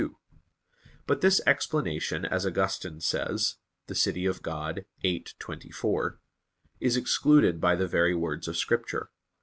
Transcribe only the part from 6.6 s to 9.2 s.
is excluded by the very words of Scripture.